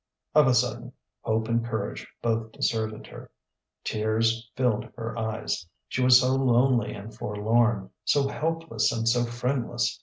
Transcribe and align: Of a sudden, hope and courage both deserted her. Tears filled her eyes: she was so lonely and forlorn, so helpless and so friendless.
Of 0.33 0.47
a 0.47 0.55
sudden, 0.55 0.93
hope 1.21 1.47
and 1.47 1.63
courage 1.63 2.07
both 2.23 2.53
deserted 2.53 3.05
her. 3.05 3.29
Tears 3.83 4.49
filled 4.55 4.85
her 4.95 5.15
eyes: 5.15 5.67
she 5.89 6.01
was 6.03 6.19
so 6.21 6.33
lonely 6.33 6.91
and 6.95 7.13
forlorn, 7.13 7.91
so 8.03 8.27
helpless 8.27 8.91
and 8.91 9.07
so 9.07 9.25
friendless. 9.25 9.99